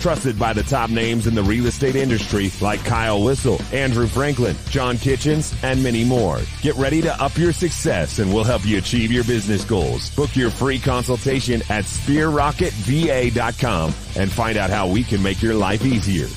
[0.00, 4.54] Trusted by the top names in the real estate industry like Kyle Whissel, Andrew Franklin,
[4.68, 6.40] John Kitchens, and many more.
[6.60, 10.14] Get ready to up your success and we'll help you achieve your business goals.
[10.14, 15.84] Book your free consultation at sphererocketva.com and find out how we can make your life
[15.84, 16.28] easier.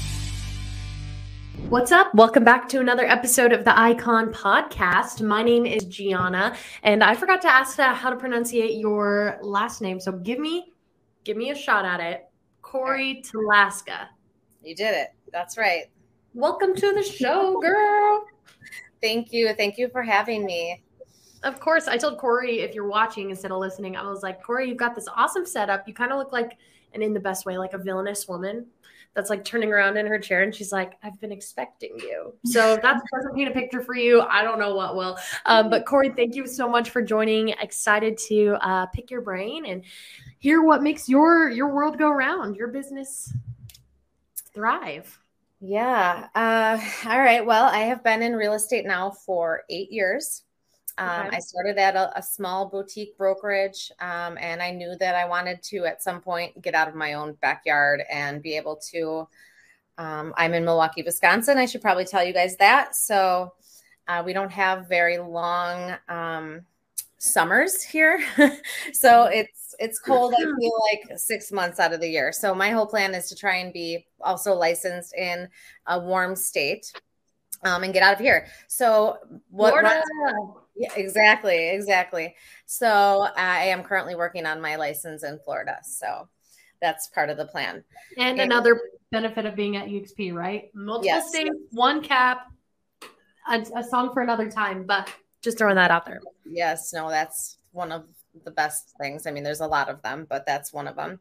[1.70, 2.16] What's up?
[2.16, 5.22] Welcome back to another episode of the Icon Podcast.
[5.22, 10.00] My name is Gianna, and I forgot to ask how to pronunciate your last name.
[10.00, 10.72] So give me,
[11.26, 12.27] give me a shot at it.
[12.68, 14.08] Cory Talaska.
[14.62, 15.14] You did it.
[15.32, 15.86] That's right.
[16.34, 18.26] Welcome to the show, girl.
[19.02, 19.54] Thank you.
[19.54, 20.84] Thank you for having me.
[21.44, 24.68] Of course, I told Cory if you're watching instead of listening, I was like, Cory,
[24.68, 25.88] you've got this awesome setup.
[25.88, 26.58] You kind of look like,
[26.92, 28.66] and in the best way, like a villainous woman
[29.14, 32.34] that's like turning around in her chair and she's like, I've been expecting you.
[32.46, 34.22] So that doesn't paint a picture for you.
[34.22, 35.18] I don't know what will.
[35.46, 37.50] Um, but Cory, thank you so much for joining.
[37.50, 39.84] Excited to uh, pick your brain and
[40.40, 43.34] hear what makes your your world go round, your business
[44.54, 45.20] thrive.
[45.60, 46.28] Yeah.
[46.36, 47.46] Uh, all right.
[47.46, 50.44] Well, I have been in real estate now for eight years.
[50.98, 51.38] Um, okay.
[51.38, 55.62] I started at a, a, small boutique brokerage, um, and I knew that I wanted
[55.64, 59.28] to at some point get out of my own backyard and be able to.
[60.00, 61.58] Um, I'm in Milwaukee, Wisconsin.
[61.58, 62.96] I should probably tell you guys that.
[62.96, 63.54] So
[64.08, 66.62] uh, we don't have very long um,
[67.20, 68.24] summers here,
[68.94, 69.34] so mm-hmm.
[69.34, 70.34] it's it's cold.
[70.36, 72.32] I feel like six months out of the year.
[72.32, 75.48] So my whole plan is to try and be also licensed in
[75.86, 76.92] a warm state
[77.64, 78.48] um, and get out of here.
[78.68, 79.18] So
[79.50, 79.74] what?
[79.74, 80.04] Runs,
[80.78, 82.36] yeah, exactly, exactly.
[82.66, 85.78] So I am currently working on my license in Florida.
[85.84, 86.28] So
[86.82, 87.84] that's part of the plan.
[88.18, 88.80] And, and another
[89.12, 90.70] benefit of being at EXP, right?
[90.74, 91.30] Multiple yes.
[91.30, 92.52] states, one cap,
[93.50, 94.86] a, a song for another time.
[94.86, 95.12] But
[95.42, 96.22] just throwing that out there.
[96.46, 98.06] Yes, no, that's one of
[98.46, 99.26] the best things.
[99.26, 101.20] I mean, there's a lot of them, but that's one of them.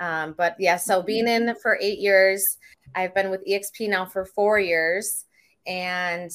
[0.00, 2.58] Um, but yeah, so being in for eight years,
[2.94, 5.24] I've been with EXP now for four years.
[5.68, 6.30] And,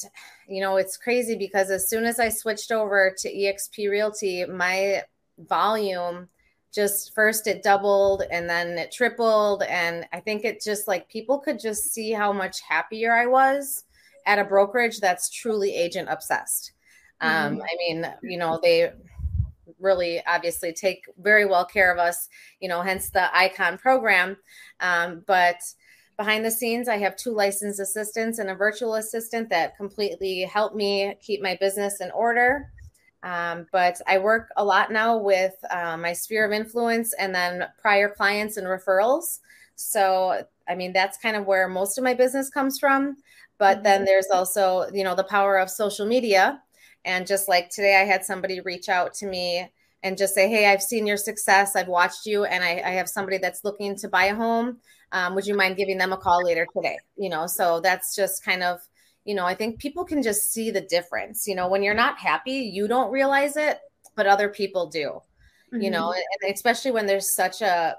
[0.48, 5.02] you know, it's crazy because as soon as I switched over to EXP Realty, my
[5.40, 6.30] volume
[6.74, 9.64] just first it doubled and then it tripled.
[9.64, 13.86] And I think it just like people could just see how much happier I was
[14.26, 16.74] at a brokerage that's truly agent obsessed.
[17.20, 17.62] Um, mm-hmm.
[17.62, 18.92] I mean, you know, they
[19.80, 22.30] really obviously take very well care of us,
[22.60, 24.38] you know, hence the icon program.
[24.80, 25.58] Um, but
[26.18, 30.76] behind the scenes, I have two licensed assistants and a virtual assistant that completely help
[30.76, 32.72] me keep my business in order.
[33.24, 37.66] Um, but I work a lot now with uh, my sphere of influence and then
[37.80, 39.40] prior clients and referrals.
[39.76, 43.18] So, I mean, that's kind of where most of my business comes from.
[43.58, 44.06] But then mm-hmm.
[44.06, 46.62] there's also, you know, the power of social media.
[47.06, 49.70] And just like today, I had somebody reach out to me
[50.04, 51.76] and just say, Hey, I've seen your success.
[51.76, 54.80] I've watched you, and I, I have somebody that's looking to buy a home
[55.14, 58.44] um, would you mind giving them a call later today you know so that's just
[58.44, 58.80] kind of
[59.24, 62.18] you know i think people can just see the difference you know when you're not
[62.18, 63.80] happy you don't realize it
[64.16, 65.22] but other people do
[65.72, 65.82] mm-hmm.
[65.82, 66.44] you know mm-hmm.
[66.44, 67.96] and especially when there's such a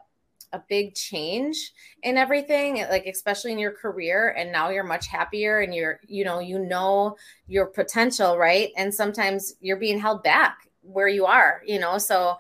[0.52, 1.72] a big change
[2.04, 6.25] in everything like especially in your career and now you're much happier and you're you
[6.25, 7.16] know you know
[7.48, 12.36] your potential right and sometimes you're being held back where you are you know so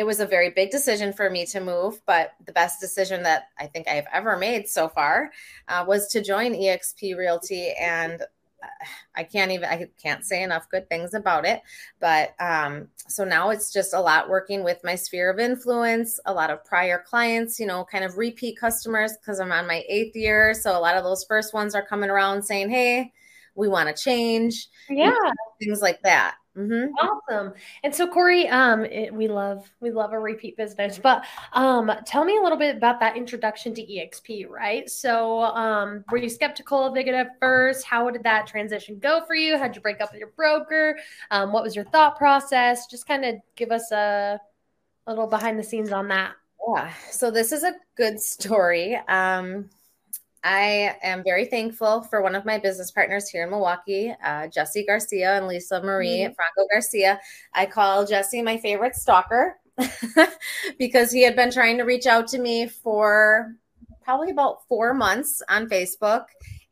[0.00, 3.48] it was a very big decision for me to move, but the best decision that
[3.58, 5.30] I think I have ever made so far
[5.68, 7.74] uh, was to join EXP Realty.
[7.78, 11.60] And uh, I can't even, I can't say enough good things about it.
[12.00, 16.32] But um, so now it's just a lot working with my sphere of influence, a
[16.32, 20.16] lot of prior clients, you know, kind of repeat customers because I'm on my eighth
[20.16, 20.54] year.
[20.54, 23.12] So a lot of those first ones are coming around saying, hey,
[23.54, 24.66] we want to change.
[24.88, 25.12] Yeah.
[25.58, 26.36] Things like that.
[26.56, 26.92] Mm-hmm.
[26.96, 27.52] Awesome.
[27.84, 32.24] And so, Cory, um, it, we love we love a repeat business, but um, tell
[32.24, 34.48] me a little bit about that introduction to EXP.
[34.48, 34.90] Right.
[34.90, 37.84] So, um, were you skeptical of it at first?
[37.84, 39.58] How did that transition go for you?
[39.58, 40.98] How'd you break up with your broker?
[41.30, 42.88] Um, what was your thought process?
[42.88, 44.40] Just kind of give us a,
[45.06, 46.32] a little behind the scenes on that.
[46.74, 46.92] Yeah.
[47.10, 48.96] So this is a good story.
[49.08, 49.70] Um,
[50.42, 54.86] I am very thankful for one of my business partners here in Milwaukee, uh, Jesse
[54.86, 56.32] Garcia and Lisa Marie mm-hmm.
[56.32, 57.20] Franco Garcia.
[57.54, 59.58] I call Jesse my favorite stalker
[60.78, 63.54] because he had been trying to reach out to me for
[64.02, 66.24] probably about four months on Facebook.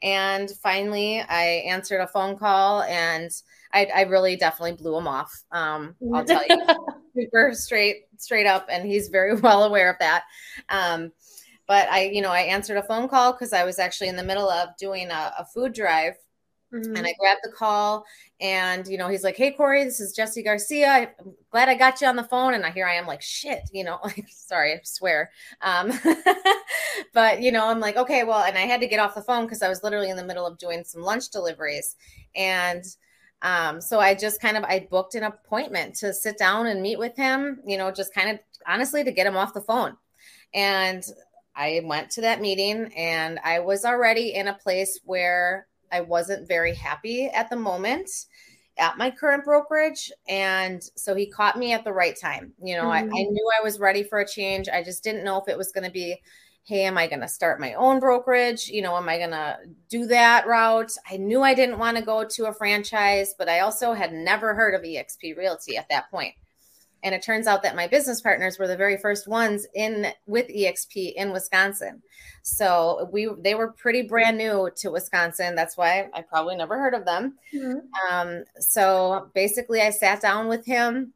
[0.02, 3.30] And finally, I answered a phone call and
[3.72, 5.44] I, I really definitely blew him off.
[5.52, 6.66] Um, I'll tell you,
[7.16, 8.66] super straight, straight up.
[8.70, 10.24] And he's very well aware of that.
[10.68, 11.12] Um,
[11.68, 14.24] but I, you know, I answered a phone call because I was actually in the
[14.24, 16.14] middle of doing a, a food drive
[16.72, 16.96] Mm-hmm.
[16.96, 18.04] And I grabbed the call,
[18.40, 21.10] and you know, he's like, "Hey, Cory, this is Jesse Garcia.
[21.18, 23.62] I'm glad I got you on the phone." And I here I am, like, "Shit,"
[23.72, 25.30] you know, like, sorry, I swear.
[25.62, 25.98] Um,
[27.14, 29.46] but you know, I'm like, okay, well, and I had to get off the phone
[29.46, 31.96] because I was literally in the middle of doing some lunch deliveries,
[32.36, 32.84] and
[33.40, 36.98] um, so I just kind of I booked an appointment to sit down and meet
[36.98, 37.60] with him.
[37.64, 39.96] You know, just kind of honestly to get him off the phone,
[40.52, 41.02] and
[41.58, 46.46] I went to that meeting, and I was already in a place where I wasn't
[46.46, 48.08] very happy at the moment
[48.78, 50.12] at my current brokerage.
[50.28, 52.52] And so he caught me at the right time.
[52.62, 52.90] You know, mm-hmm.
[52.92, 53.32] I, I, mm-hmm.
[53.32, 54.68] knew I was ready for a change.
[54.68, 56.22] I just didn't know if it was going to be,
[56.62, 58.68] hey, am I going to start my own brokerage?
[58.68, 59.58] You know, am I going to
[59.88, 60.92] do that route?
[61.10, 64.54] I knew I didn't want to go to a franchise, but I also had never
[64.54, 66.34] heard of EXP Realty at that point
[67.02, 70.48] and it turns out that my business partners were the very first ones in with
[70.48, 72.02] exp in wisconsin.
[72.42, 75.54] So we they were pretty brand new to wisconsin.
[75.54, 77.38] That's why i probably never heard of them.
[77.54, 78.12] Mm-hmm.
[78.12, 81.12] um, so basically i sat down with him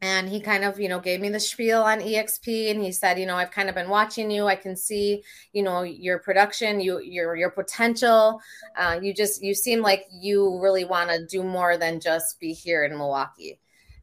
[0.00, 3.18] and he kind of you know gave me the spiel on exp and he said
[3.18, 4.46] you know i've kind of been watching you.
[4.46, 5.22] I can see
[5.52, 8.40] you know your production you your your potential.
[8.76, 12.52] Uh, you just you seem like you really want to do more than just be
[12.52, 13.58] here in milwaukee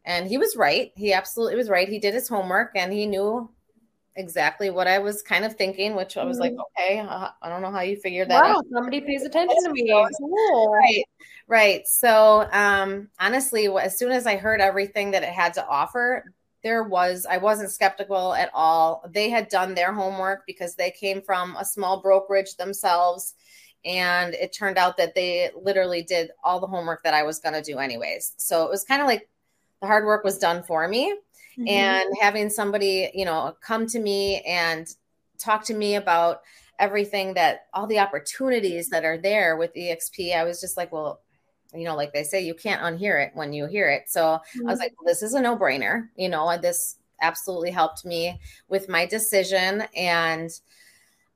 [0.06, 0.92] and he was right.
[0.96, 1.88] He absolutely was right.
[1.88, 3.50] He did his homework and he knew
[4.14, 6.60] exactly what I was kind of thinking, which I was like, mm-hmm.
[6.82, 8.64] okay, uh, I don't know how you figured that wow, out.
[8.72, 9.92] Somebody pays attention to me.
[10.18, 10.72] Cool.
[10.72, 11.04] Right.
[11.48, 11.86] Right.
[11.86, 16.32] So, um, honestly, as soon as I heard everything that it had to offer,
[16.62, 19.04] there was, I wasn't skeptical at all.
[19.12, 23.34] They had done their homework because they came from a small brokerage themselves.
[23.84, 27.54] And it turned out that they literally did all the homework that I was going
[27.54, 28.32] to do, anyways.
[28.36, 29.28] So it was kind of like
[29.80, 31.12] the hard work was done for me.
[31.58, 31.68] Mm-hmm.
[31.68, 34.86] And having somebody, you know, come to me and
[35.38, 36.42] talk to me about
[36.78, 41.20] everything that all the opportunities that are there with EXP, I was just like, well,
[41.74, 44.04] you know, like they say, you can't unhear it when you hear it.
[44.08, 44.68] So mm-hmm.
[44.68, 44.80] I was mm-hmm.
[44.80, 46.08] like, well, this is a no brainer.
[46.16, 48.38] You know, this absolutely helped me
[48.68, 49.84] with my decision.
[49.96, 50.50] And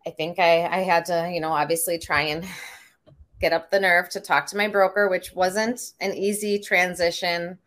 [0.07, 2.45] I think I, I had to, you know, obviously try and
[3.41, 7.59] get up the nerve to talk to my broker, which wasn't an easy transition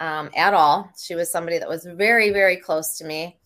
[0.00, 0.90] um, at all.
[1.00, 3.38] She was somebody that was very, very close to me.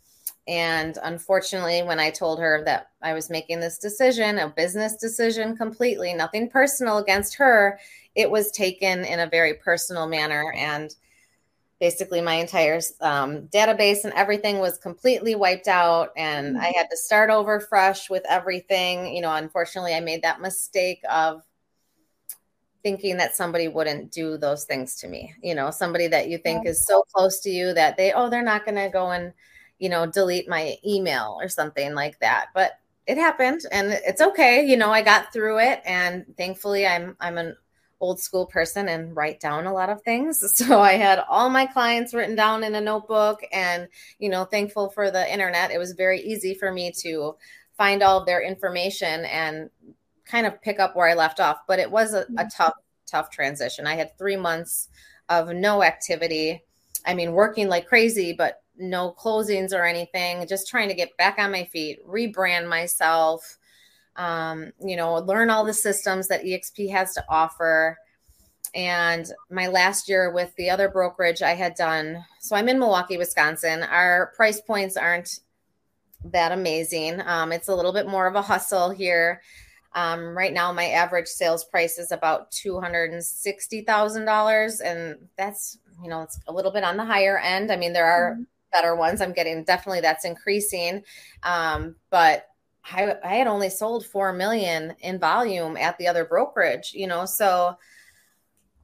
[0.47, 5.57] And unfortunately, when I told her that I was making this decision, a business decision
[5.57, 7.79] completely, nothing personal against her,
[8.15, 10.51] it was taken in a very personal manner.
[10.57, 10.95] And
[11.81, 16.13] basically, my entire um, database and everything was completely wiped out.
[16.17, 19.15] And I had to start over fresh with everything.
[19.15, 21.43] You know, unfortunately, I made that mistake of
[22.83, 25.35] thinking that somebody wouldn't do those things to me.
[25.43, 28.43] You know, somebody that you think is so close to you that they, oh, they're
[28.43, 29.33] not going to go and,
[29.79, 32.47] you know, delete my email or something like that.
[32.55, 32.73] But
[33.07, 34.65] it happened and it's okay.
[34.65, 37.57] You know, I got through it and thankfully I'm, I'm an
[38.01, 40.39] old school person and write down a lot of things.
[40.59, 44.91] So I had all my clients written down in a notebook and, you know, thankful
[44.91, 45.71] for the internet.
[45.71, 47.37] It was very easy for me to
[47.77, 49.71] find all of their information and
[50.29, 52.49] kind of pick up where I left off, but it was a, a mm-hmm.
[52.55, 52.75] tough,
[53.07, 53.87] tough transition.
[53.87, 54.89] I had three months
[55.29, 56.63] of no activity.
[57.07, 61.39] I mean, working like crazy, but no closings or anything, just trying to get back
[61.39, 63.59] on my feet, rebrand myself,
[64.17, 67.97] um, you know, learn all the systems that EXP has to offer.
[68.75, 73.17] And my last year with the other brokerage I had done, so I'm in Milwaukee,
[73.17, 73.83] Wisconsin.
[73.83, 75.41] Our price points aren't
[76.25, 77.21] that amazing.
[77.25, 79.41] Um, it's a little bit more of a hustle here.
[79.95, 84.81] Um, right now, my average sales price is about two hundred and sixty thousand dollars,
[84.81, 87.73] and that's you know it's a little bit on the higher end.
[87.73, 88.43] I mean, there are mm-hmm.
[88.73, 89.21] better ones.
[89.21, 91.03] I'm getting definitely that's increasing,
[91.43, 92.47] um, but
[92.85, 96.93] I, I had only sold four million in volume at the other brokerage.
[96.95, 97.77] You know, so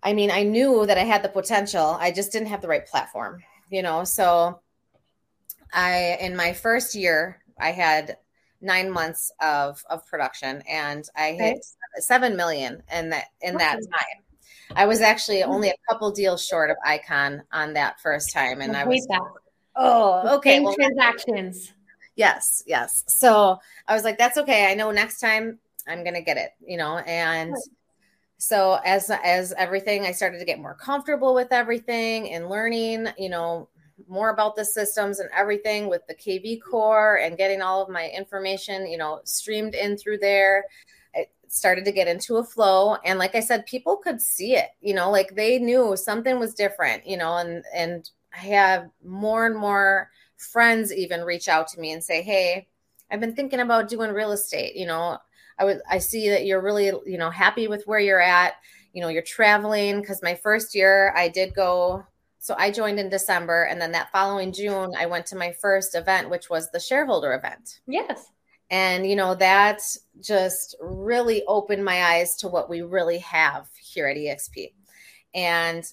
[0.03, 1.97] I mean, I knew that I had the potential.
[2.01, 3.43] I just didn't have the right platform.
[3.71, 4.61] You know, so
[5.73, 8.17] I in my first year I had
[8.65, 11.51] nine months of of production, and I okay.
[11.51, 11.67] hit
[11.99, 14.23] seven million in that in that time.
[14.75, 18.77] I was actually only a couple deals short of Icon on that first time, and
[18.77, 19.21] I, I was that.
[19.77, 21.73] oh okay well, transactions.
[22.17, 23.05] Yes, yes.
[23.09, 24.71] So I was like, that's okay.
[24.71, 27.55] I know next time I'm gonna get it, you know, and.
[28.37, 33.31] So as as everything, I started to get more comfortable with everything and learning, you
[33.31, 33.69] know,
[34.09, 38.87] more about the systems and everything with the kvCORE and getting all of my information,
[38.87, 40.65] you know, streamed in through there.
[41.15, 44.71] it started to get into a flow and like i said people could see it
[44.81, 49.47] you know like they knew something was different you know and and i have more
[49.47, 52.67] and more friends even reach out to me and say hey
[53.13, 55.17] i've been thinking about doing real estate you know
[55.61, 58.55] i would i see that you're really you know happy with where you're at
[58.93, 62.05] you know you're traveling because my first year i did go
[62.45, 65.95] so i joined in december and then that following june i went to my first
[65.95, 68.31] event which was the shareholder event yes
[68.71, 69.83] and, you know, that
[70.21, 74.73] just really opened my eyes to what we really have here at EXP.
[75.35, 75.85] And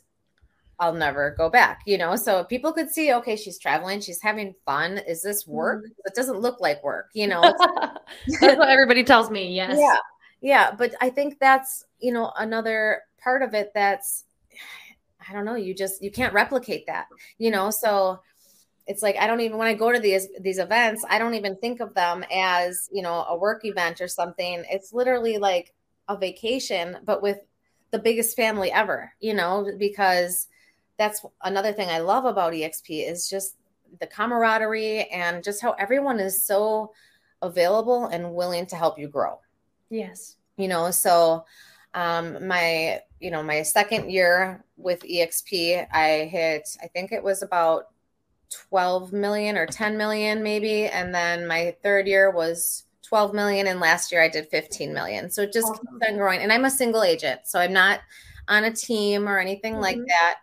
[0.80, 2.16] I'll never go back, you know.
[2.16, 4.98] So people could see, okay, she's traveling, she's having fun.
[5.00, 5.84] Is this work?
[5.84, 6.02] Mm-hmm.
[6.06, 7.42] It doesn't look like work, you know.
[8.40, 9.54] that's what everybody tells me.
[9.54, 9.78] Yes.
[9.78, 9.98] Yeah.
[10.42, 10.72] Yeah.
[10.76, 14.24] But I think that's, you know, another part of it that's,
[15.28, 17.70] I don't know, you just, you can't replicate that, you know.
[17.70, 18.22] So
[18.88, 21.56] it's like I don't even when I go to these these events, I don't even
[21.58, 24.64] think of them as, you know, a work event or something.
[24.70, 25.74] It's literally like
[26.08, 27.40] a vacation but with
[27.92, 30.48] the biggest family ever, you know, because
[30.98, 33.56] that's another thing I love about EXP is just
[34.00, 36.94] the camaraderie and just how everyone is so
[37.42, 39.40] available and willing to help you grow.
[39.90, 40.38] Yes.
[40.58, 41.46] You know, so
[41.94, 47.42] um my you know my second year with exp i hit i think it was
[47.42, 47.88] about
[48.70, 53.82] 12 million or 10 million maybe and then my third year was 12 million and
[53.82, 55.30] last year I did 15 million.
[55.30, 55.86] So it just awesome.
[56.00, 57.42] keeps on growing and I'm a single agent.
[57.44, 58.00] So I'm not
[58.48, 59.82] on a team or anything mm-hmm.
[59.82, 60.36] like that.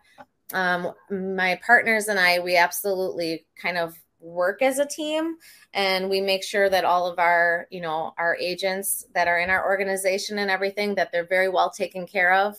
[0.52, 5.36] Um, my partners and I we absolutely kind of work as a team
[5.74, 9.50] and we make sure that all of our, you know, our agents that are in
[9.50, 12.56] our organization and everything that they're very well taken care of.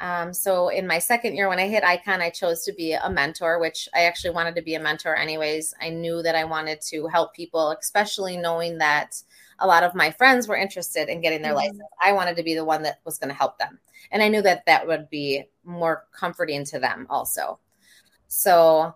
[0.00, 3.10] Um, so in my second year, when I hit Icon, I chose to be a
[3.10, 5.74] mentor, which I actually wanted to be a mentor anyways.
[5.80, 9.20] I knew that I wanted to help people, especially knowing that
[9.58, 11.66] a lot of my friends were interested in getting their mm-hmm.
[11.66, 11.82] license.
[12.04, 13.80] I wanted to be the one that was going to help them.
[14.12, 17.58] And I knew that that would be more comforting to them also.
[18.28, 18.94] So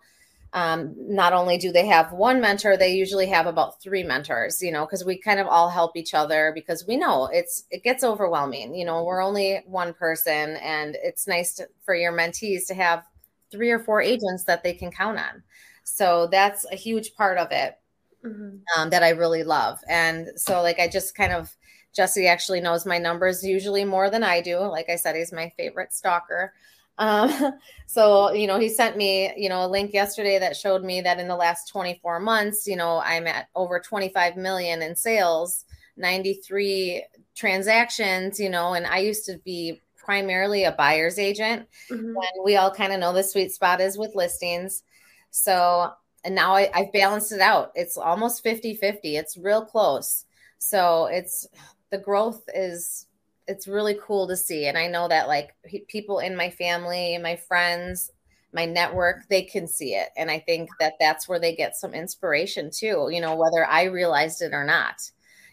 [0.54, 4.70] um, not only do they have one mentor they usually have about three mentors you
[4.70, 8.04] know because we kind of all help each other because we know it's it gets
[8.04, 12.74] overwhelming you know we're only one person and it's nice to, for your mentees to
[12.74, 13.04] have
[13.52, 15.42] three or four agents that they can count on.
[15.84, 17.78] So that's a huge part of it
[18.24, 18.56] mm-hmm.
[18.76, 19.78] um, that i really love.
[19.88, 21.54] And so like i just kind of
[21.94, 24.58] jesse actually knows my numbers usually more than i do.
[24.58, 26.52] Like i said he's my favorite stalker
[26.98, 27.54] um,
[27.86, 31.18] so, you know, he sent me, you know, a link yesterday that showed me that
[31.18, 35.64] in the last 24 months, you know, I'm at over 25 million in sales,
[35.96, 41.66] 93 transactions, you know, and I used to be primarily a buyer's agent.
[41.90, 42.06] Mm-hmm.
[42.06, 44.82] And we all kind of know the sweet spot is with listings.
[45.30, 45.92] So,
[46.24, 47.72] and now I, I've balanced it out.
[47.74, 49.16] It's almost 50 50.
[49.16, 50.24] It's real close.
[50.58, 51.46] So it's
[51.90, 53.06] the growth is
[53.46, 55.54] it's really cool to see and i know that like
[55.88, 58.10] people in my family my friends
[58.52, 61.94] my network they can see it and i think that that's where they get some
[61.94, 65.02] inspiration too you know whether i realized it or not.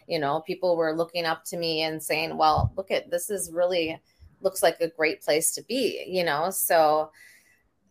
[0.06, 3.52] You know people were looking up to me and saying well look at this is
[3.52, 4.00] really
[4.40, 7.12] looks like a great place to be you know so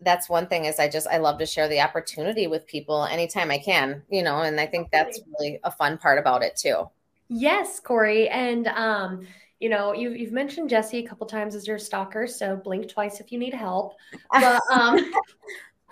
[0.01, 3.51] that's one thing is i just i love to share the opportunity with people anytime
[3.51, 6.89] i can you know and i think that's really a fun part about it too.
[7.29, 9.25] Yes cory and um
[9.59, 13.19] you know, you've, you've mentioned Jesse a couple times as your stalker, so blink twice
[13.19, 13.95] if you need help.
[14.31, 15.11] But um,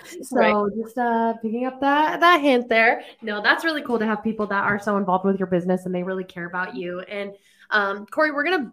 [0.22, 0.72] so right.
[0.82, 3.04] just uh, picking up that that hint there.
[3.22, 5.94] No, that's really cool to have people that are so involved with your business and
[5.94, 7.02] they really care about you.
[7.02, 7.34] And
[7.72, 8.72] um, Cory, we're gonna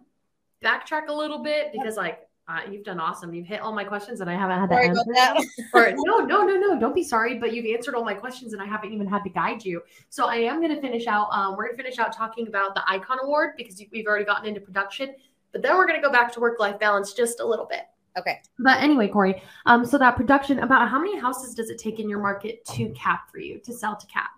[0.63, 3.33] backtrack a little bit because like uh, you've done awesome.
[3.33, 5.49] You've hit all my questions, and I haven't had to sorry answer.
[5.73, 6.79] or, no, no, no, no.
[6.79, 9.29] Don't be sorry, but you've answered all my questions, and I haven't even had to
[9.29, 9.81] guide you.
[10.09, 11.29] So I am going to finish out.
[11.31, 14.45] Um, we're going to finish out talking about the Icon Award because we've already gotten
[14.45, 15.15] into production,
[15.51, 17.81] but then we're going to go back to work life balance just a little bit.
[18.17, 18.39] Okay.
[18.59, 22.07] But anyway, Cory, um, so that production, about how many houses does it take in
[22.07, 24.29] your market to cap for you to sell to cap?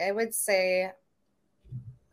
[0.00, 0.92] I would say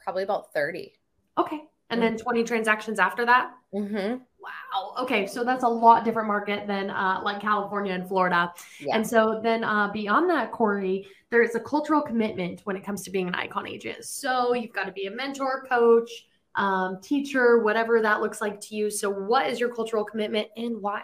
[0.03, 0.93] probably about 30.
[1.37, 1.61] Okay.
[1.91, 3.51] And then 20 transactions after that?
[3.73, 4.17] Mm-hmm.
[4.41, 4.93] Wow.
[5.03, 5.27] Okay.
[5.27, 8.53] So that's a lot different market than uh, like California and Florida.
[8.79, 8.95] Yeah.
[8.95, 13.11] And so then uh, beyond that, Cory, there's a cultural commitment when it comes to
[13.11, 14.05] being an icon agent.
[14.05, 16.09] So you've got to be a mentor, coach,
[16.55, 18.89] um, teacher, whatever that looks like to you.
[18.89, 21.03] So what is your cultural commitment and why?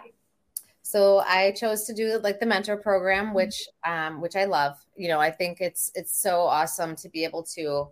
[0.82, 4.76] So I chose to do like the mentor program, which um, which I love.
[4.94, 7.88] You know, I think it's it's so awesome to be able to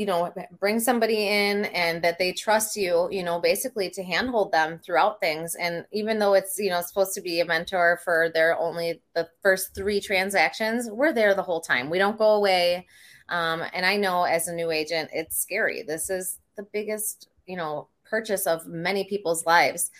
[0.00, 4.50] you know bring somebody in and that they trust you you know basically to handhold
[4.50, 5.54] them throughout things.
[5.56, 9.28] And even though it's you know supposed to be a mentor for their only the
[9.42, 11.90] first three transactions we're there the whole time.
[11.90, 12.86] We don't go away.
[13.28, 15.82] Um, and i know as a new agent it's scary.
[15.82, 19.90] This is the biggest, you know, purchase of many people's lives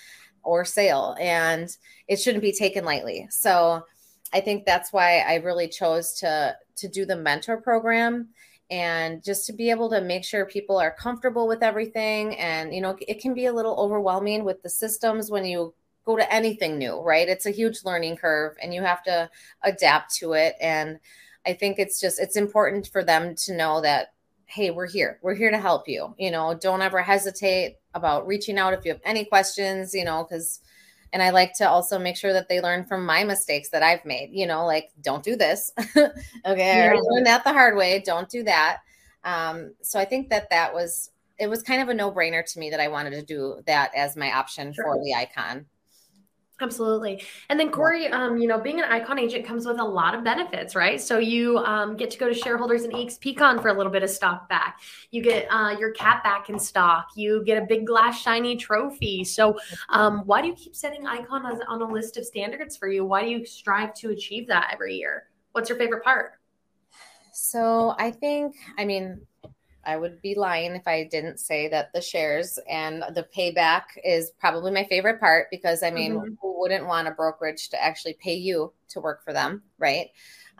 [0.42, 1.76] or sale and
[2.08, 3.28] it shouldn't be taken lightly.
[3.30, 3.84] So
[4.32, 8.30] I think that's why I really chose to to do the mentor program
[8.70, 12.36] and just to be able to make sure people are comfortable with everything.
[12.36, 15.74] And you know it can be a little overwhelming with the systems when you
[16.06, 17.28] go to anything new right?
[17.28, 19.30] It's a huge learning curve and you have to
[19.62, 20.54] adapt to it.
[20.60, 20.98] And
[21.46, 24.12] i think it's just it's important for them to know that
[24.46, 25.18] hey we're here.
[25.22, 26.14] We're here to help you.
[26.18, 30.24] You know don't ever hesitate about reaching out if you have any questions you know
[30.28, 30.60] because
[31.12, 34.04] and i like to also make sure that they learn from my mistakes that i've
[34.04, 36.14] made you know like don't do this okay
[36.44, 36.84] yeah.
[36.84, 38.78] i already learned that the hard way don't do that
[39.24, 42.70] um, so i think that that was it was kind of a no-brainer to me
[42.70, 44.84] that i wanted to do that as my option sure.
[44.84, 45.66] for the icon
[46.62, 47.22] Absolutely.
[47.48, 50.22] And then Cory, um, you know, being an icon agent comes with a lot of
[50.22, 51.00] benefits, right?
[51.00, 54.10] So you um, get to go to shareholders in EXPCon for a little bit of
[54.10, 54.80] stock back.
[55.10, 57.08] You get uh, your cap back in stock.
[57.16, 59.24] You get a big glass shiny trophy.
[59.24, 62.88] So um, why do you keep setting icon on, on a list of standards for
[62.88, 63.06] you?
[63.06, 65.28] Why do you strive to achieve that every year?
[65.52, 66.32] What's your favorite part?
[67.32, 69.22] So I think, I mean,
[69.84, 74.32] I would be lying if I didn't say that the shares and the payback is
[74.38, 76.34] probably my favorite part because I mean, mm-hmm.
[76.40, 80.08] who wouldn't want a brokerage to actually pay you to work for them, right?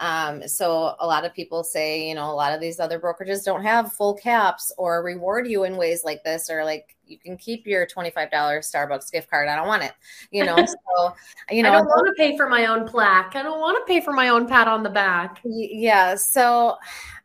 [0.01, 3.45] Um, so a lot of people say, you know, a lot of these other brokerages
[3.45, 7.37] don't have full caps or reward you in ways like this, or like you can
[7.37, 9.49] keep your $25 Starbucks gift card.
[9.49, 9.93] I don't want it,
[10.31, 10.57] you know?
[10.97, 11.15] So,
[11.51, 13.37] you know, I don't want to pay for my own plaque.
[13.37, 15.41] I don't want to pay for my own pat on the back.
[15.45, 16.17] Yeah.
[16.17, 16.77] So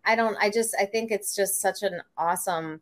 [0.05, 2.81] I don't, I just, I think it's just such an awesome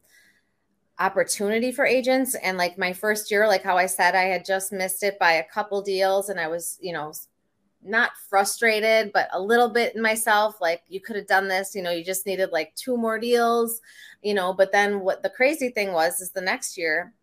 [0.99, 2.35] opportunity for agents.
[2.35, 5.33] And like my first year, like how I said, I had just missed it by
[5.33, 7.13] a couple deals and I was, you know,
[7.85, 11.81] not frustrated, but a little bit in myself, like you could have done this, you
[11.81, 13.81] know, you just needed like two more deals,
[14.21, 14.53] you know.
[14.53, 17.13] But then what the crazy thing was is the next year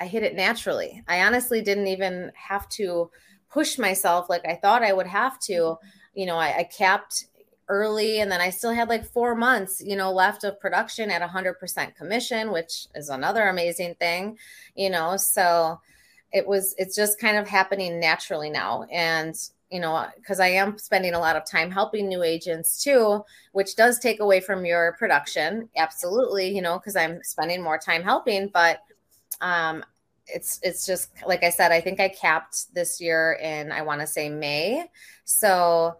[0.00, 1.02] I hit it naturally.
[1.08, 3.10] I honestly didn't even have to
[3.50, 5.52] push myself like I thought I would have to.
[5.52, 5.88] Mm-hmm.
[6.14, 7.26] You know, I, I capped
[7.68, 11.22] early and then I still had like four months, you know, left of production at
[11.22, 14.38] 100% commission, which is another amazing thing,
[14.74, 15.16] you know.
[15.16, 15.80] So
[16.32, 18.84] it was, it's just kind of happening naturally now.
[18.90, 19.36] And
[19.70, 23.74] you know, because I am spending a lot of time helping new agents too, which
[23.74, 25.68] does take away from your production.
[25.76, 28.82] Absolutely, you know, because I'm spending more time helping, but
[29.40, 29.84] um,
[30.26, 34.00] it's it's just like I said, I think I capped this year in I want
[34.00, 34.86] to say May.
[35.24, 35.96] So,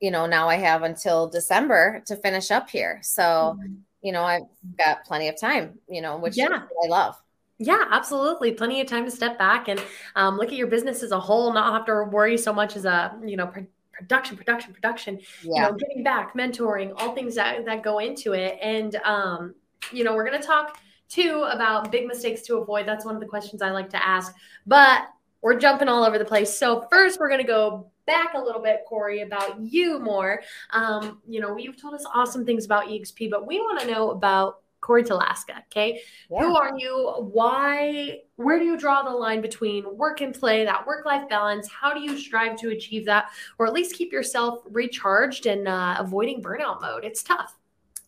[0.00, 3.00] you know, now I have until December to finish up here.
[3.02, 3.74] So, mm-hmm.
[4.02, 4.42] you know, I've
[4.78, 6.62] got plenty of time, you know, which yeah.
[6.84, 7.16] I love.
[7.58, 8.52] Yeah, absolutely.
[8.52, 9.82] Plenty of time to step back and
[10.14, 12.84] um, look at your business as a whole, not have to worry so much as
[12.84, 13.50] a, you know,
[13.92, 15.54] production, production, production, yeah.
[15.54, 18.58] you know, giving back, mentoring, all things that, that go into it.
[18.60, 19.54] And, um,
[19.90, 20.78] you know, we're going to talk
[21.08, 22.86] too about big mistakes to avoid.
[22.86, 24.34] That's one of the questions I like to ask,
[24.66, 25.06] but
[25.40, 26.58] we're jumping all over the place.
[26.58, 30.42] So first we're going to go back a little bit, Cory, about you more.
[30.70, 34.10] Um, you know, you've told us awesome things about EXP, but we want to know
[34.10, 35.62] about Cory Talaska.
[35.70, 36.00] Okay.
[36.30, 36.40] Yeah.
[36.40, 37.14] Who are you?
[37.32, 38.20] Why?
[38.36, 41.68] Where do you draw the line between work and play, that work life balance?
[41.68, 45.96] How do you strive to achieve that, or at least keep yourself recharged and uh,
[45.98, 47.04] avoiding burnout mode?
[47.04, 47.56] It's tough.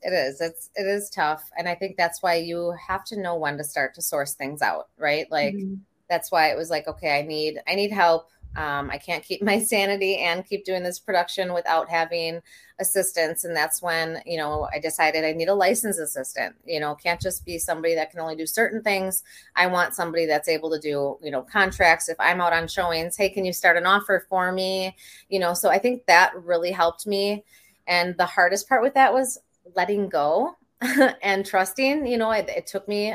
[0.03, 0.41] It is.
[0.41, 3.65] It's it is tough, and I think that's why you have to know when to
[3.65, 5.27] start to source things out, right?
[5.33, 5.75] Like mm-hmm.
[6.09, 9.43] that's why it was like, okay, I need I need help um, I can't keep
[9.53, 12.41] my sanity and keep doing this production without having
[12.81, 13.45] assistance.
[13.45, 16.55] And that's when, you know, I decided I need a licensed assistant.
[16.65, 19.23] You know, can't just be somebody that can only do certain things.
[19.57, 22.09] I want somebody that's able to do, you know, contracts.
[22.09, 24.97] If I'm out on showings, hey, can you start an offer for me?
[25.29, 27.45] You know, so I think that really helped me.
[27.87, 29.39] And the hardest part with that was
[29.75, 30.57] letting go
[31.23, 32.07] and trusting.
[32.07, 33.15] You know, it, it took me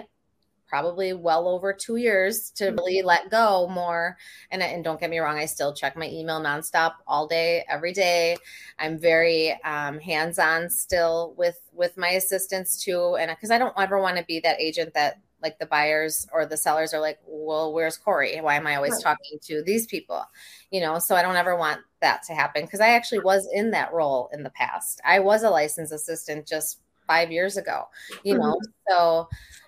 [0.74, 2.78] probably well over two years to mm-hmm.
[2.78, 4.18] really let go more.
[4.50, 7.94] And, and don't get me wrong, I still check my email nonstop all day, every
[7.94, 8.38] day.
[8.80, 14.02] I'm very um, hands-on still with with my assistants too, and because I don't ever
[14.02, 17.72] want to be that agent that like the buyers or the sellers are like, well,
[17.72, 18.42] where's Cory?
[18.42, 20.26] Why am I always talking to these people?
[20.72, 23.70] You know, so I don't ever want that to happen because I actually was in
[23.72, 25.02] that role in the past.
[25.06, 27.84] I was a licensed assistant just five years ago,
[28.24, 28.72] you know, mm-hmm.
[28.90, 29.28] so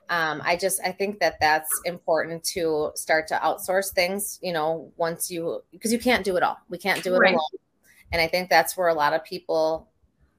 [0.10, 4.40] um, I just I think that that's important to start to outsource things.
[4.42, 6.58] You know, once you because you can't do it all.
[6.70, 7.34] We can't do it right.
[7.34, 7.62] alone.
[8.12, 9.90] And I think that's where a lot of people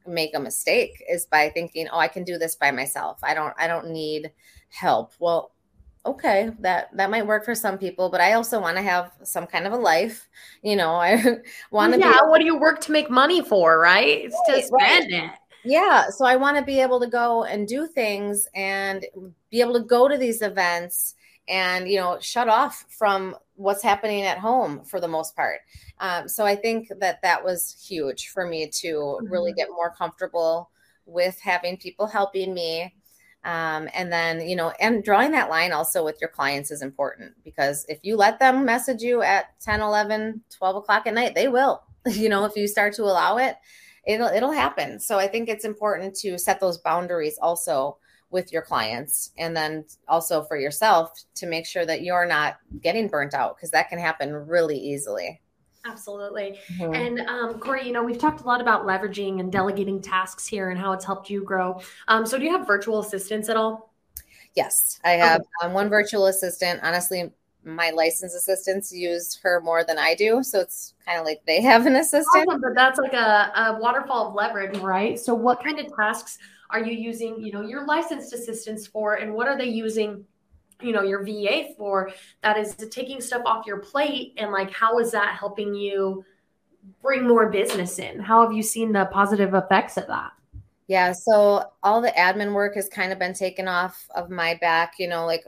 [0.07, 3.19] make a mistake is by thinking, "Oh, I can do this by myself.
[3.23, 4.31] I don't I don't need
[4.69, 5.53] help." Well,
[6.05, 9.47] okay, that that might work for some people, but I also want to have some
[9.49, 10.29] kind of a life.
[10.63, 11.17] You know, I
[11.73, 11.99] want to.
[11.99, 13.81] Yeah, be- what do you work to make money for?
[13.81, 14.27] Right?
[14.27, 15.25] It's right, to spend right.
[15.25, 15.31] it
[15.67, 16.11] Yeah.
[16.11, 19.05] So I want to be able to go and do things and
[19.51, 21.15] be able to go to these events
[21.49, 25.61] and, you know, shut off from what's happening at home for the most part.
[25.99, 29.27] Um, so I think that that was huge for me to mm-hmm.
[29.27, 30.71] really get more comfortable
[31.05, 32.95] with having people helping me.
[33.45, 37.33] Um, and then, you know, and drawing that line also with your clients is important
[37.45, 41.47] because if you let them message you at 10, 11, 12 o'clock at night, they
[41.49, 43.57] will, you know, if you start to allow it,
[44.07, 44.99] it'll, it'll happen.
[45.01, 47.99] So I think it's important to set those boundaries also
[48.31, 53.09] with your clients and then also for yourself to make sure that you're not getting
[53.09, 55.41] burnt out because that can happen really easily.
[55.85, 56.59] Absolutely.
[56.79, 56.95] Mm-hmm.
[56.95, 60.71] And um, Cory, you know, we've talked a lot about leveraging and delegating tasks here
[60.71, 61.81] and how it's helped you grow.
[62.09, 63.93] Um, so, do you have virtual assistants at all?
[64.57, 65.49] Yes, I have okay.
[65.63, 66.81] um, one virtual assistant.
[66.83, 67.31] Honestly,
[67.67, 70.43] my license assistants use her more than I do.
[70.43, 72.49] So, it's kind of like they have an assistant.
[72.49, 75.19] Awesome, but that's like a, a waterfall of leverage, right?
[75.19, 76.39] So, what kind of tasks
[76.71, 80.25] are you using, you know, your licensed assistants for, and what are they using?
[80.83, 82.11] you know your va for
[82.43, 86.25] that is taking stuff off your plate and like how is that helping you
[87.03, 90.33] bring more business in how have you seen the positive effects of that
[90.87, 94.95] yeah so all the admin work has kind of been taken off of my back
[94.99, 95.45] you know like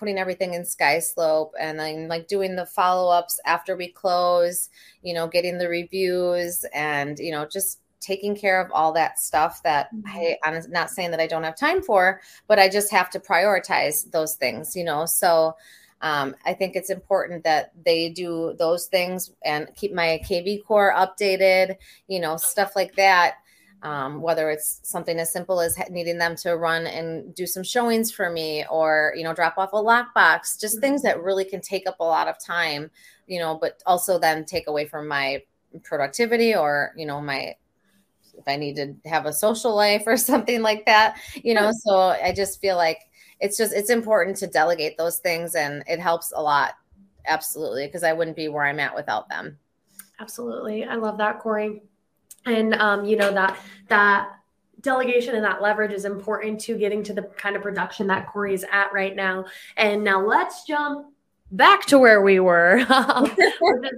[0.00, 4.68] putting everything in skyslope and then like doing the follow-ups after we close
[5.02, 9.62] you know getting the reviews and you know just taking care of all that stuff
[9.62, 10.08] that mm-hmm.
[10.08, 13.20] I, I'm not saying that I don't have time for, but I just have to
[13.20, 15.04] prioritize those things, you know.
[15.06, 15.54] So
[16.02, 21.76] um, I think it's important that they do those things and keep my kvCORE updated,
[22.08, 23.34] you know, stuff like that.
[23.82, 28.12] Um, whether it's something as simple as needing them to run and do some showings
[28.12, 30.80] for me or you know drop off a lockbox just mm-hmm.
[30.82, 32.90] things that really can take up a lot of time
[33.26, 35.42] you know but also then take away from my
[35.82, 37.54] productivity or you know my
[38.40, 41.70] if I need to have a social life or something like that, you know.
[41.72, 42.98] So I just feel like
[43.38, 46.74] it's just it's important to delegate those things and it helps a lot.
[47.26, 49.58] Absolutely, because I wouldn't be where I'm at without them.
[50.18, 50.84] Absolutely.
[50.84, 51.82] I love that, Cory.
[52.46, 54.30] And um, you know, that that
[54.80, 58.54] delegation and that leverage is important to getting to the kind of production that Cory
[58.54, 59.44] is at right now.
[59.76, 61.06] And now let's jump
[61.52, 62.78] back to where we were.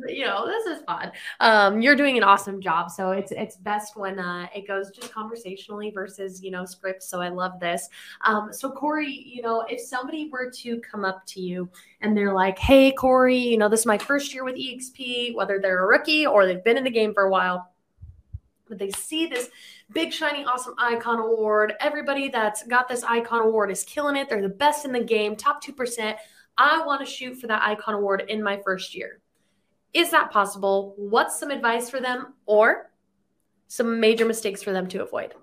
[0.08, 1.12] you know, this is fun.
[1.40, 2.90] Um, you're doing an awesome job.
[2.90, 7.08] So it's it's best when uh, it goes just conversationally versus you know scripts.
[7.08, 7.88] So I love this.
[8.22, 11.68] Um, so Cory, you know, if somebody were to come up to you
[12.00, 15.60] and they're like, "Hey, Cory, you know, this is my first year with EXP," whether
[15.60, 17.71] they're a rookie or they've been in the game for a while.
[18.72, 19.50] But they see this
[19.92, 21.74] big, shiny, awesome icon award.
[21.78, 24.30] Everybody that's got this icon award is killing it.
[24.30, 26.16] They're the best in the game, top 2%.
[26.56, 29.20] I want to shoot for that icon award in my first year.
[29.92, 30.94] Is that possible?
[30.96, 32.90] What's some advice for them or
[33.68, 35.34] some major mistakes for them to avoid?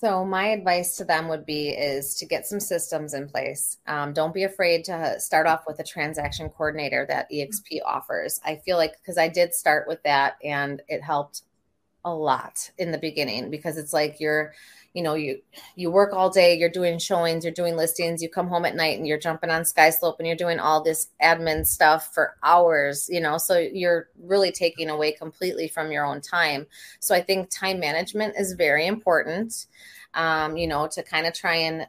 [0.00, 3.78] So my advice to them would be is to get some systems in place.
[3.88, 8.40] Um, don't be afraid to start off with a transaction coordinator that EXP offers.
[8.44, 11.42] I feel like because I did start with that and it helped
[12.04, 14.52] a lot in the beginning because it's like you're
[14.94, 15.40] you know you
[15.76, 18.96] you work all day you're doing showings you're doing listings you come home at night
[18.96, 23.20] and you're jumping on skyslope and you're doing all this admin stuff for hours you
[23.20, 26.66] know so you're really taking away completely from your own time.
[27.00, 29.66] So i think time management is very important
[30.14, 31.86] um, you know to kind of try and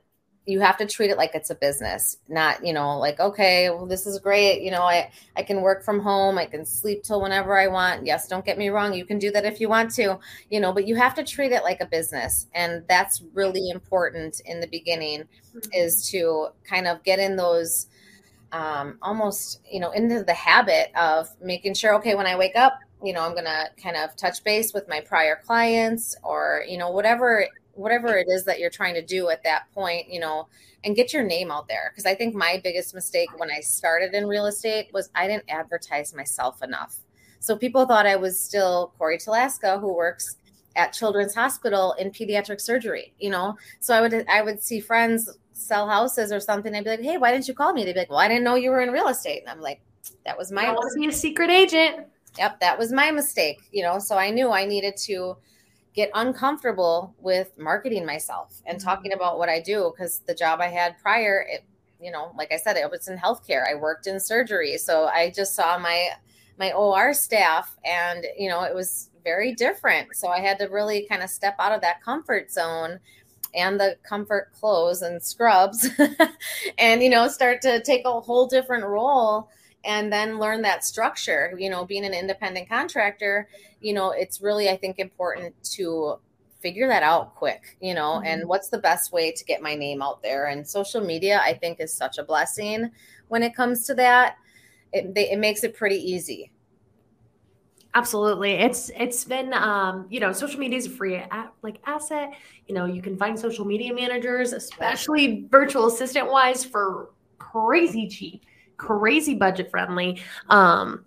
[0.49, 3.85] you have to treat it like it's a business not you know like okay well
[3.85, 7.21] this is great you know i i can work from home i can sleep till
[7.21, 9.91] whenever i want yes don't get me wrong you can do that if you want
[9.91, 10.17] to
[10.49, 14.41] you know but you have to treat it like a business and that's really important
[14.45, 15.59] in the beginning mm-hmm.
[15.73, 17.87] is to kind of get in those
[18.51, 22.79] um, almost you know into the habit of making sure okay when i wake up
[23.03, 26.89] you know i'm gonna kind of touch base with my prior clients or you know
[26.89, 27.45] whatever
[27.79, 30.47] whatever it is that you're trying to do at that point, you know,
[30.83, 31.91] and get your name out there.
[31.91, 35.49] Because I think my biggest mistake when I started in real estate was I didn't
[35.49, 36.97] advertise myself enough.
[37.39, 40.35] So people thought I was still Cory Talaska, who works
[40.75, 43.57] at Children's Hospital in pediatric surgery, you know.
[43.79, 46.75] So I would I would see friends sell houses or something.
[46.75, 47.83] I'd be like, hey, why didn't you call me?
[47.83, 49.41] They'd be like, well, I didn't know you were in real estate.
[49.41, 49.81] And I'm like,
[50.25, 50.71] that was my.
[50.71, 52.07] Was he a secret agent?
[52.37, 53.59] Yep, that was my mistake.
[53.71, 55.37] You know, so I knew I needed to
[55.99, 58.87] get uncomfortable with marketing myself and mm-hmm.
[58.87, 61.65] talking about what I do because the job I had prior, it,
[62.01, 63.69] you know, like I said, it was in healthcare.
[63.69, 66.09] I worked in surgery, so I just saw my
[66.57, 70.15] my OR staff, and you know, it was very different.
[70.15, 72.99] So I had to really kind of step out of that comfort zone
[73.53, 75.89] and the comfort clothes and scrubs
[76.77, 79.49] and you know start to take a whole different role
[79.83, 83.47] and then learn that structure you know being an independent contractor
[83.79, 86.19] you know it's really i think important to
[86.59, 88.25] figure that out quick, you know, mm-hmm.
[88.25, 90.47] and what's the best way to get my name out there.
[90.47, 92.91] And social media, I think, is such a blessing
[93.29, 94.35] when it comes to that.
[94.91, 96.51] It, it makes it pretty easy.
[97.95, 98.51] Absolutely.
[98.51, 101.21] It's it's been um, you know, social media is a free
[101.63, 102.33] like asset.
[102.67, 108.45] You know, you can find social media managers, especially virtual assistant wise for crazy cheap,
[108.79, 110.21] crazy budget friendly.
[110.49, 111.05] Um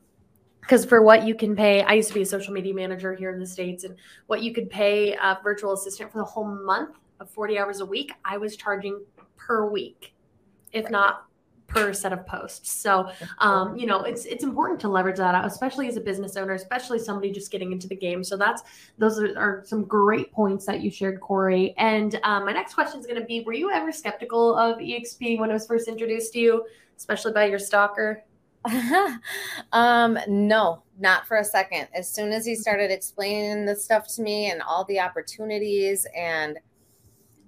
[0.60, 3.30] because for what you can pay, I used to be a social media manager here
[3.30, 3.96] in the States, and
[4.28, 7.84] what you could pay a virtual assistant for the whole month of 40 hours a
[7.84, 9.04] week, I was charging
[9.36, 10.14] per week,
[10.72, 11.24] if not
[11.72, 12.70] per set of posts.
[12.72, 16.36] So, um, you know, it's it's important to leverage that out, especially as a business
[16.36, 18.22] owner, especially somebody just getting into the game.
[18.22, 18.62] So that's
[18.98, 21.74] those are, are some great points that you shared, Cory.
[21.78, 25.38] And um, my next question is going to be: Were you ever skeptical of EXP
[25.38, 26.64] when it was first introduced to you,
[26.96, 28.24] especially by your stalker?
[29.72, 31.88] um, no, not for a second.
[31.94, 36.58] As soon as he started explaining the stuff to me and all the opportunities and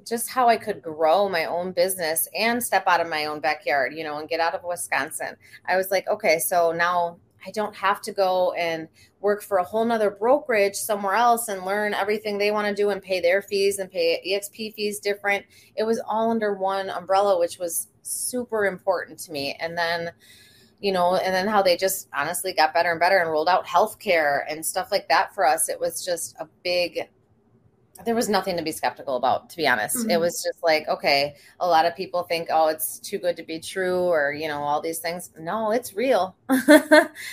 [0.06, 3.94] just how I could grow my own business and step out of my own backyard,
[3.94, 5.36] you know, and get out of Wisconsin.
[5.66, 8.88] I was like, okay, so now I don't have to go and
[9.20, 12.90] work for a whole nother brokerage somewhere else and learn everything they want to do
[12.90, 15.44] and pay their fees and pay EXP fees different.
[15.76, 19.56] It was all under one umbrella, which was super important to me.
[19.60, 20.10] And then,
[20.80, 23.66] you know, and then how they just honestly got better and better and rolled out
[23.66, 25.68] healthcare and stuff like that for us.
[25.68, 27.08] It was just a big
[28.04, 29.96] there was nothing to be skeptical about to be honest.
[29.96, 30.10] Mm-hmm.
[30.10, 33.42] it was just like okay a lot of people think oh it's too good to
[33.42, 35.30] be true or you know all these things.
[35.38, 36.36] No it's real.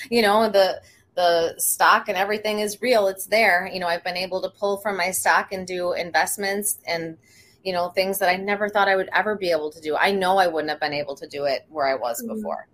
[0.10, 0.82] You know the
[1.16, 3.08] the stock and everything is real.
[3.08, 3.70] It's there.
[3.72, 7.18] You know i've been able to pull from my stock and do investments and
[7.64, 9.96] you know things that i never thought i would ever be able to do.
[9.96, 12.36] I know i wouldn't have been able to do it where i was mm-hmm.
[12.36, 12.68] before.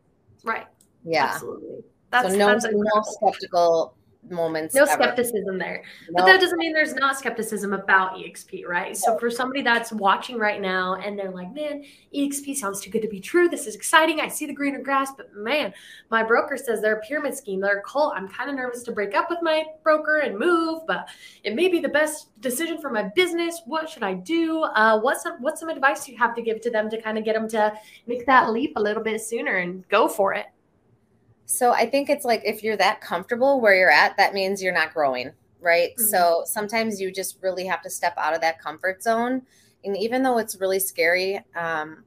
[0.43, 0.67] Right.
[1.03, 1.25] Yeah.
[1.25, 1.83] Absolutely.
[2.09, 3.96] That's, so no, that's no skeptical
[4.29, 4.75] moments.
[4.75, 4.91] No ever.
[4.91, 5.83] skepticism there.
[6.13, 8.95] But that doesn't mean there's not skepticism about EXP, right?
[8.95, 11.83] So for somebody that's watching right now and they're like, man,
[12.15, 13.47] EXP sounds too good to be true.
[13.47, 14.19] This is exciting.
[14.19, 15.73] I see the greener grass, but man,
[16.09, 17.61] my broker says they're a pyramid scheme.
[17.61, 18.13] They're a cult.
[18.15, 21.07] I'm kind of nervous to break up with my broker and move, but
[21.43, 23.61] it may be the best decision for my business.
[23.65, 24.63] What should I do?
[24.63, 27.23] Uh, what's some, what's some advice you have to give to them to kind of
[27.23, 27.73] get them to
[28.05, 30.47] make that leap a little bit sooner and go for it?
[31.47, 34.73] So I think it's like if you're that comfortable where you're at, that means you're
[34.73, 35.31] not growing,
[35.61, 35.91] right?
[35.91, 36.07] Mm-hmm.
[36.07, 39.41] So sometimes you just really have to step out of that comfort zone.
[39.85, 42.03] And even though it's really scary, um,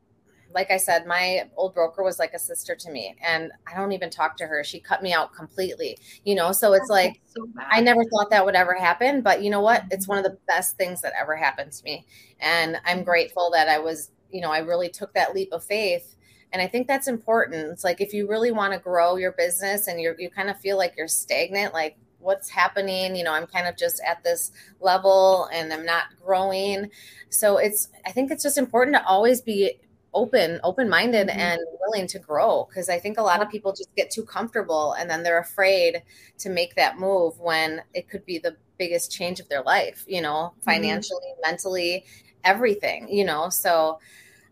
[0.54, 3.92] like I said, my old broker was like a sister to me, and I don't
[3.92, 4.62] even talk to her.
[4.62, 6.52] She cut me out completely, you know.
[6.52, 9.84] So it's like so I never thought that would ever happen, but you know what?
[9.92, 12.04] It's one of the best things that ever happened to me,
[12.40, 16.16] and I'm grateful that I was, you know, I really took that leap of faith
[16.52, 17.70] and I think that's important.
[17.72, 20.58] It's like if you really want to grow your business and you you kind of
[20.58, 24.52] feel like you're stagnant, like what's happening, you know, I'm kind of just at this
[24.80, 26.90] level and I'm not growing.
[27.30, 29.80] So it's I think it's just important to always be
[30.12, 31.38] open open-minded mm-hmm.
[31.38, 34.92] and willing to grow because i think a lot of people just get too comfortable
[34.94, 36.02] and then they're afraid
[36.36, 40.20] to make that move when it could be the biggest change of their life you
[40.20, 40.60] know mm-hmm.
[40.62, 41.50] financially mm-hmm.
[41.50, 42.04] mentally
[42.42, 43.98] everything you know so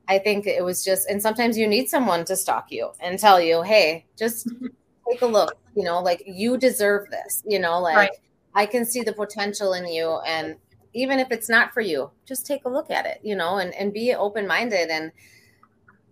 [0.09, 3.41] I think it was just, and sometimes you need someone to stalk you and tell
[3.41, 4.49] you, hey, just
[5.11, 8.11] take a look, you know, like you deserve this, you know, like right.
[8.55, 10.19] I can see the potential in you.
[10.27, 10.57] And
[10.95, 13.75] even if it's not for you, just take a look at it, you know, and,
[13.75, 14.89] and be open minded.
[14.89, 15.13] And,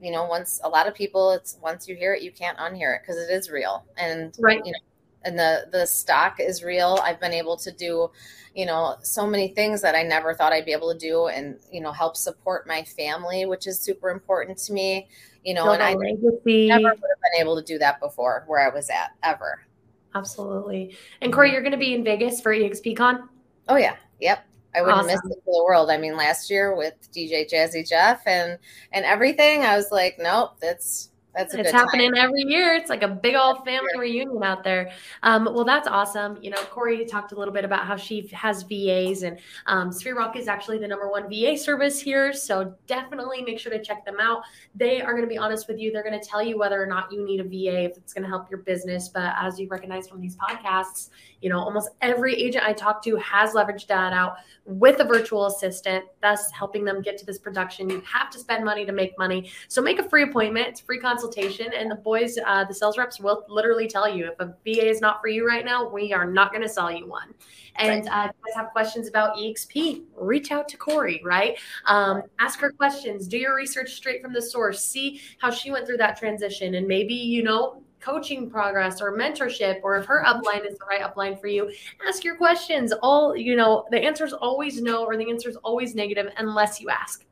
[0.01, 2.95] you know, once a lot of people, it's once you hear it, you can't unhear
[2.95, 3.87] it because it is real.
[3.97, 4.61] And, right.
[4.63, 4.79] you know,
[5.27, 6.99] and the the stock is real.
[7.03, 8.11] I've been able to do,
[8.55, 11.59] you know, so many things that I never thought I'd be able to do, and
[11.71, 15.09] you know, help support my family, which is super important to me.
[15.45, 16.69] You know, and I legacy.
[16.69, 19.61] never would have been able to do that before where I was at ever.
[20.15, 20.97] Absolutely.
[21.21, 23.29] And Cory, you're going to be in Vegas for EXPCon.
[23.69, 24.47] Oh yeah, yep.
[24.75, 25.09] I wouldn't awesome.
[25.09, 25.91] miss it for the world.
[25.91, 28.59] I mean, last year with DJ Jazzy Jeff and
[28.93, 32.25] and everything, I was like, nope, that's that's it's happening time.
[32.25, 32.75] every year.
[32.75, 34.91] It's like a big old family reunion out there.
[35.23, 36.39] Um, well, that's awesome.
[36.41, 40.17] You know, Cory talked a little bit about how she has VAs, and um, Sphere
[40.17, 42.33] Rock is actually the number one VA service here.
[42.33, 44.43] So definitely make sure to check them out.
[44.75, 45.93] They are going to be honest with you.
[45.93, 48.25] They're going to tell you whether or not you need a VA if it's going
[48.25, 49.09] to help your business.
[49.09, 51.11] But as you recognize from these podcasts,
[51.43, 55.47] you know, almost every agent I talk to has leveraged that out with a virtual
[55.47, 57.91] assistant, thus helping them get to this production.
[57.91, 59.51] You have to spend money to make money.
[59.69, 60.69] So make a free appointment.
[60.69, 61.26] It's free consultation.
[61.73, 65.01] And the boys, uh, the sales reps will literally tell you if a VA is
[65.01, 67.35] not for you right now, we are not going to sell you one.
[67.77, 68.27] And right.
[68.27, 71.59] uh, if you guys have questions about EXP, reach out to Cory, right?
[71.87, 75.87] Um, ask her questions, do your research straight from the source, see how she went
[75.87, 76.75] through that transition.
[76.75, 81.01] And maybe, you know, coaching progress or mentorship or if her upline is the right
[81.01, 81.71] upline for you
[82.07, 85.57] ask your questions all you know the answer is always no or the answer is
[85.57, 87.25] always negative unless you ask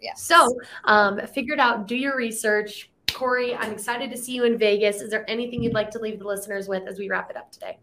[0.00, 0.14] Yeah.
[0.14, 4.58] so um, figure it out do your research cory i'm excited to see you in
[4.58, 7.36] vegas is there anything you'd like to leave the listeners with as we wrap it
[7.36, 7.78] up today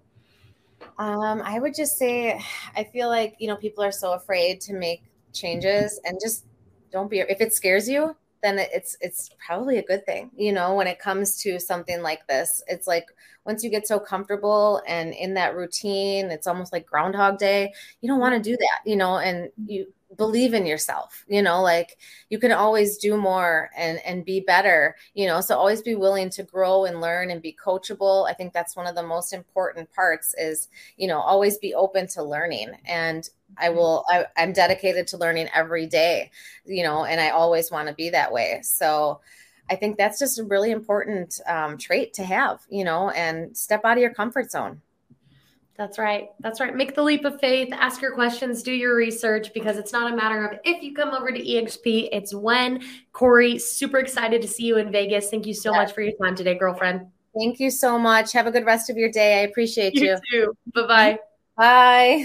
[0.97, 2.39] Um, I would just say,
[2.75, 6.45] I feel like you know people are so afraid to make changes, and just
[6.91, 7.19] don't be.
[7.19, 10.31] If it scares you, then it's it's probably a good thing.
[10.35, 13.07] You know, when it comes to something like this, it's like
[13.45, 17.73] once you get so comfortable and in that routine, it's almost like Groundhog Day.
[18.01, 21.61] You don't want to do that, you know, and you believe in yourself you know
[21.61, 21.97] like
[22.29, 26.29] you can always do more and and be better you know so always be willing
[26.29, 28.29] to grow and learn and be coachable.
[28.29, 32.07] I think that's one of the most important parts is you know always be open
[32.09, 32.71] to learning.
[32.85, 36.31] And i will I, i'm dedicated to learning every day
[36.65, 38.59] you know and i always want to be that way.
[38.63, 39.21] So
[39.69, 43.85] i think that's just a really important um, trait to have you know and step
[43.85, 44.81] out of your comfort zone
[45.77, 46.29] That's right.
[46.39, 46.73] That's right.
[46.73, 50.15] Make the leap of faith, ask your questions, do your research because it's not a
[50.15, 52.81] matter of if you come over to EXP, it's when.
[53.11, 55.29] Cory, super excited to see you in Vegas.
[55.29, 55.79] Thank you so Yeah.
[55.83, 57.07] much for your time today, girlfriend.
[57.37, 60.19] thank you so much have a good rest of your day i appreciate you, You
[60.31, 60.57] too.
[60.73, 61.19] Bye bye.
[61.57, 62.23] bye